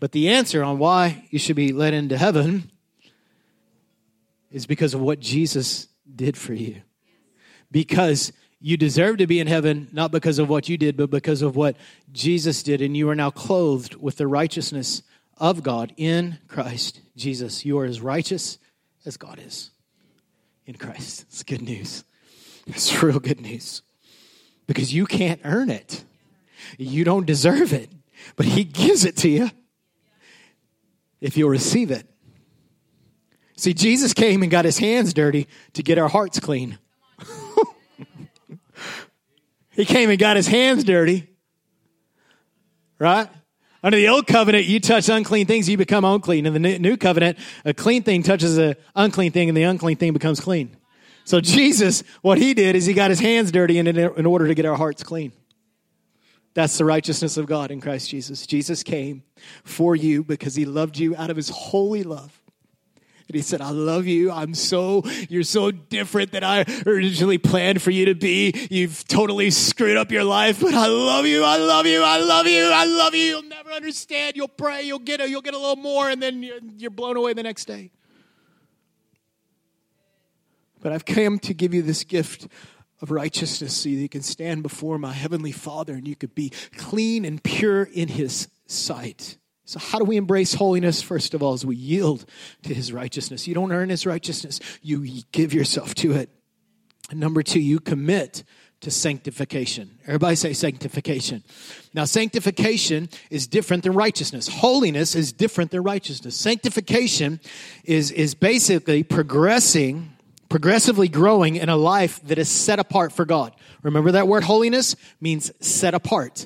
[0.02, 2.72] But the answer on why you should be let into heaven
[4.50, 6.82] is because of what Jesus did for you.
[7.70, 11.44] Because you deserve to be in heaven, not because of what you did, but because
[11.44, 11.78] of what
[12.12, 12.82] Jesus did.
[12.82, 15.04] And you are now clothed with the righteousness
[15.38, 17.64] of God in Christ Jesus.
[17.64, 18.58] You are as righteous
[19.06, 19.70] as God is
[20.66, 21.26] in Christ.
[21.30, 22.04] It's good news.
[22.66, 23.84] It's real good news.
[24.66, 26.04] Because you can't earn it,
[26.80, 27.92] you don't deserve it,
[28.36, 29.52] but He gives it to you
[31.22, 32.06] if you'll receive it.
[33.56, 36.80] See, Jesus came and got his hands dirty to get our hearts clean.
[39.70, 41.30] he came and got his hands dirty.
[42.98, 43.30] Right?
[43.84, 46.46] Under the old covenant, you touch unclean things, you become unclean.
[46.46, 50.14] In the new covenant, a clean thing touches an unclean thing, and the unclean thing
[50.14, 50.76] becomes clean.
[51.24, 54.56] So Jesus, what he did is he got his hands dirty in, in order to
[54.56, 55.32] get our hearts clean.
[56.54, 58.46] That's the righteousness of God in Christ Jesus.
[58.46, 59.24] Jesus came
[59.64, 62.42] for you because he loved you out of his holy love.
[63.28, 64.30] And he said, I love you.
[64.30, 68.68] I'm so, you're so different than I originally planned for you to be.
[68.70, 71.42] You've totally screwed up your life, but I love you.
[71.42, 72.04] I love you.
[72.04, 72.64] I love you.
[72.66, 73.24] I love you.
[73.24, 74.36] You'll never understand.
[74.36, 74.82] You'll pray.
[74.82, 77.44] You'll get a, you'll get a little more and then you're, you're blown away the
[77.44, 77.92] next day.
[80.82, 82.50] But I've come to give you this gift
[83.02, 87.26] of righteousness so you can stand before my heavenly Father and you could be clean
[87.26, 89.38] and pure in his sight.
[89.66, 91.02] So, how do we embrace holiness?
[91.02, 92.26] First of all, is we yield
[92.64, 93.48] to his righteousness.
[93.48, 96.30] You don't earn his righteousness, you give yourself to it.
[97.10, 98.44] And number two, you commit
[98.82, 100.00] to sanctification.
[100.08, 101.44] Everybody say sanctification.
[101.94, 104.48] Now, sanctification is different than righteousness.
[104.48, 106.36] Holiness is different than righteousness.
[106.36, 107.40] Sanctification
[107.84, 110.11] is, is basically progressing
[110.52, 113.56] progressively growing in a life that is set apart for God.
[113.84, 116.46] Remember that word holiness means set apart.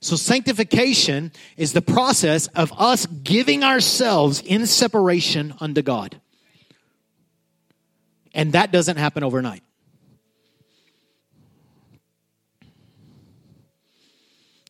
[0.00, 6.20] So sanctification is the process of us giving ourselves in separation unto God.
[8.32, 9.64] And that doesn't happen overnight.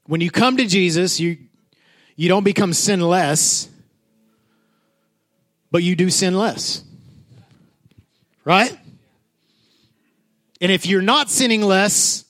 [0.07, 1.37] When you come to Jesus, you,
[2.17, 3.69] you don't become sinless,
[5.71, 6.83] but you do sin less.
[8.45, 8.77] Right?
[10.61, 12.25] And if you're not sinning less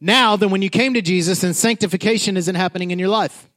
[0.00, 3.48] now than when you came to Jesus, then sanctification isn't happening in your life.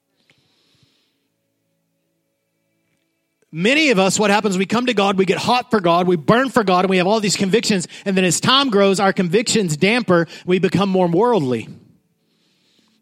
[3.52, 6.16] Many of us, what happens, we come to God, we get hot for God, we
[6.16, 9.12] burn for God, and we have all these convictions, and then as time grows, our
[9.12, 11.68] convictions damper, we become more worldly.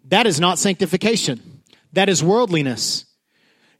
[0.06, 1.62] That is not sanctification.
[1.94, 3.06] That is worldliness.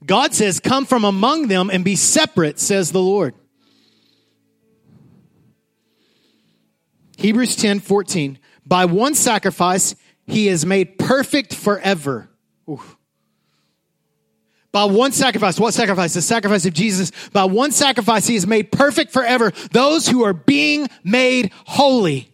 [0.06, 3.34] God says, Come from among them and be separate, says the Lord.
[7.20, 8.40] Hebrews 10 14.
[8.66, 9.96] By one sacrifice,
[10.26, 12.30] he is made perfect forever.
[14.72, 16.14] By one sacrifice, what sacrifice?
[16.14, 17.12] The sacrifice of Jesus.
[17.34, 19.52] By one sacrifice, he is made perfect forever.
[19.72, 22.32] Those who are being made holy,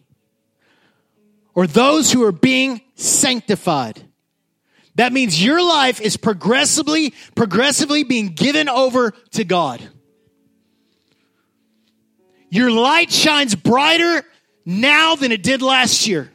[1.52, 4.00] or those who are being sanctified.
[4.94, 9.82] That means your life is progressively, progressively being given over to God.
[12.50, 14.22] Your light shines brighter
[14.66, 16.30] now than it did last year.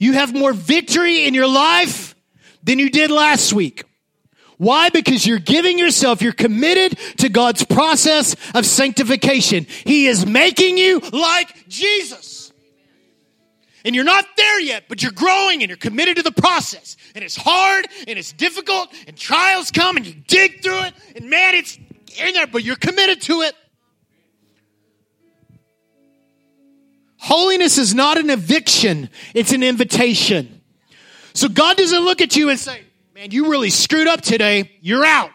[0.00, 2.16] You have more victory in your life
[2.64, 3.84] than you did last week.
[4.56, 4.88] Why?
[4.88, 9.66] Because you're giving yourself, you're committed to God's process of sanctification.
[9.84, 12.52] He is making you like Jesus.
[13.84, 16.96] And you're not there yet, but you're growing and you're committed to the process.
[17.14, 21.28] And it's hard and it's difficult and trials come and you dig through it and
[21.28, 21.76] man, it's
[22.20, 23.54] in there, but you're committed to it.
[27.22, 30.60] Holiness is not an eviction, it's an invitation.
[31.34, 32.82] So God doesn't look at you and say,
[33.14, 34.72] Man, you really screwed up today.
[34.80, 35.30] You're out.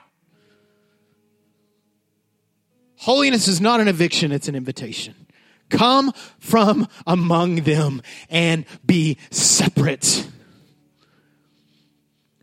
[2.97, 5.15] Holiness is not an eviction, it's an invitation.
[5.69, 10.27] Come from among them and be separate.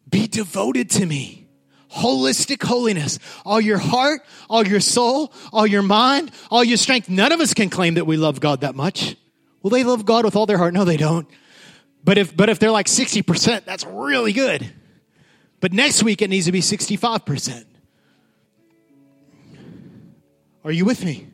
[0.09, 1.47] Be devoted to me.
[1.93, 3.19] Holistic holiness.
[3.45, 7.11] All your heart, all your soul, all your mind, all your strength.
[7.11, 9.17] None of us can claim that we love God that much.
[9.65, 10.75] Well, they love God with all their heart.
[10.75, 11.27] No, they don't.
[12.05, 14.71] But if, but if they're like 60%, that's really good.
[15.59, 17.65] But next week it needs to be 65%.
[20.65, 21.29] Are you with me?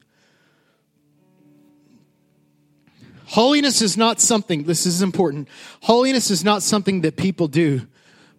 [3.26, 5.48] Holiness is not something, this is important.
[5.82, 7.88] Holiness is not something that people do,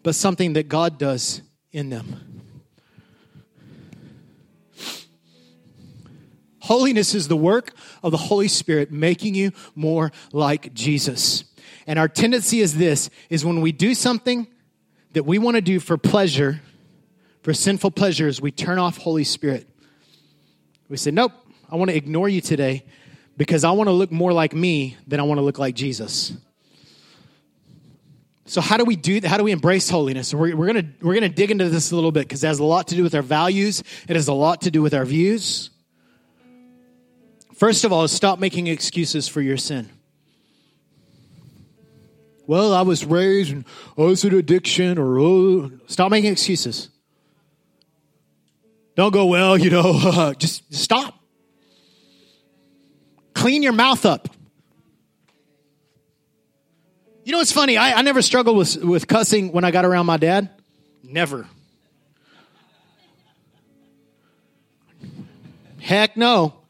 [0.04, 1.42] but something that God does
[1.74, 2.31] in them.
[6.62, 11.43] Holiness is the work of the Holy Spirit making you more like Jesus.
[11.88, 14.47] And our tendency is this is when we do something
[15.14, 16.62] that we want to do for pleasure,
[17.41, 19.68] for sinful pleasures, we turn off Holy Spirit.
[20.88, 21.32] We say, "Nope,
[21.70, 22.86] I want to ignore you today
[23.38, 26.34] because I want to look more like me than I want to look like Jesus."
[28.45, 29.28] So how do we do that?
[29.28, 30.34] How do we embrace holiness?
[30.34, 32.64] We're, we're gonna we're gonna dig into this a little bit because it has a
[32.64, 33.82] lot to do with our values.
[34.07, 35.72] It has a lot to do with our views.
[37.62, 39.88] First of all, stop making excuses for your sin.
[42.47, 45.72] Well, I was raised and oh, it's an addiction or oh.
[45.86, 46.89] Stop making excuses.
[48.95, 51.14] Don't go, well, you know, uh, just stop.
[53.36, 54.28] Clean your mouth up.
[57.24, 57.78] You know what's funny?
[57.78, 60.49] I, I never struggled with, with cussing when I got around my dad.
[61.03, 61.47] Never.
[65.80, 66.61] Heck no.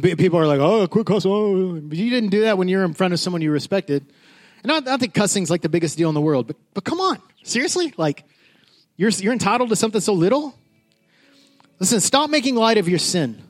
[0.00, 1.30] People are like, oh, quit cussing.
[1.30, 1.80] Oh.
[1.80, 4.04] But you didn't do that when you're in front of someone you respected.
[4.62, 6.48] And I, I think cussing's like the biggest deal in the world.
[6.48, 7.20] But, but come on.
[7.44, 7.94] Seriously?
[7.96, 8.24] Like,
[8.96, 10.54] you're, you're entitled to something so little?
[11.78, 13.42] Listen, stop making light of your sin.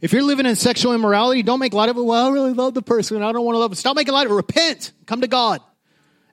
[0.00, 2.02] If you're living in sexual immorality, don't make light of it.
[2.02, 3.22] Well, I really love the person.
[3.22, 3.76] I don't want to love it.
[3.76, 4.36] Stop making light of it.
[4.36, 4.92] Repent.
[5.06, 5.60] Come to God.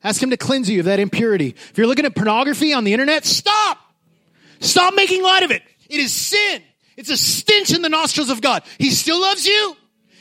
[0.04, 1.50] Ask Him to cleanse you of that impurity.
[1.50, 3.80] If you're looking at pornography on the internet, stop.
[4.60, 5.64] Stop making light of it.
[5.90, 6.62] It is sin.
[6.98, 8.64] It's a stench in the nostrils of God.
[8.78, 9.76] He still loves you.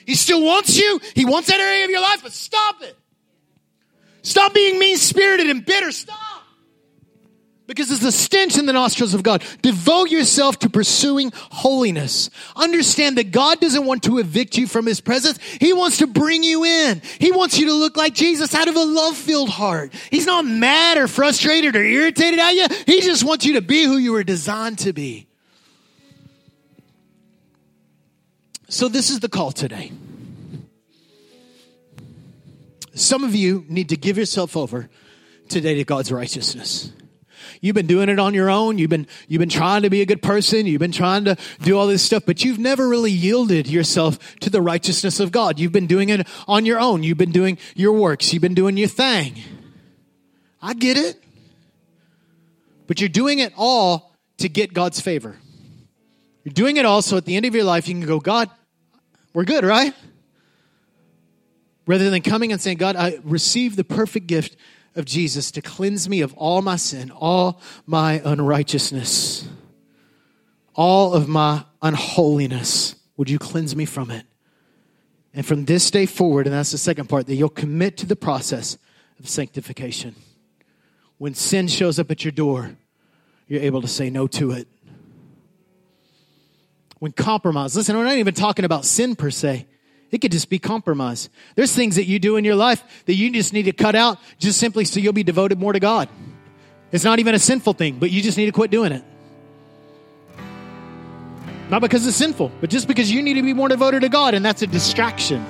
[0.06, 1.00] He still wants you.
[1.14, 2.96] He wants that area of your life, but stop it.
[4.22, 5.92] Stop being mean spirited and bitter.
[5.92, 6.18] Stop.
[7.66, 9.42] Because it's a stench in the nostrils of God.
[9.62, 12.28] Devote yourself to pursuing holiness.
[12.56, 15.38] Understand that God doesn't want to evict you from His presence.
[15.60, 17.00] He wants to bring you in.
[17.18, 19.94] He wants you to look like Jesus out of a love filled heart.
[20.10, 22.66] He's not mad or frustrated or irritated at you.
[22.84, 25.26] He just wants you to be who you were designed to be.
[28.74, 29.92] So, this is the call today.
[32.92, 34.90] Some of you need to give yourself over
[35.48, 36.90] today to God's righteousness.
[37.60, 38.78] You've been doing it on your own.
[38.78, 40.66] You've been, you've been trying to be a good person.
[40.66, 44.50] You've been trying to do all this stuff, but you've never really yielded yourself to
[44.50, 45.60] the righteousness of God.
[45.60, 47.04] You've been doing it on your own.
[47.04, 48.32] You've been doing your works.
[48.32, 49.36] You've been doing your thing.
[50.60, 51.22] I get it.
[52.88, 55.36] But you're doing it all to get God's favor.
[56.42, 58.50] You're doing it all so at the end of your life you can go, God,
[59.34, 59.92] we're good, right?
[61.86, 64.56] Rather than coming and saying, God, I receive the perfect gift
[64.94, 69.46] of Jesus to cleanse me of all my sin, all my unrighteousness,
[70.74, 72.94] all of my unholiness.
[73.16, 74.24] Would you cleanse me from it?
[75.34, 78.16] And from this day forward, and that's the second part, that you'll commit to the
[78.16, 78.78] process
[79.18, 80.14] of sanctification.
[81.18, 82.76] When sin shows up at your door,
[83.48, 84.68] you're able to say no to it.
[87.04, 89.66] When compromise, listen, we're not even talking about sin per se.
[90.10, 91.28] It could just be compromise.
[91.54, 94.16] There's things that you do in your life that you just need to cut out
[94.38, 96.08] just simply so you'll be devoted more to God.
[96.92, 99.04] It's not even a sinful thing, but you just need to quit doing it.
[101.68, 104.32] Not because it's sinful, but just because you need to be more devoted to God,
[104.32, 105.44] and that's a distraction.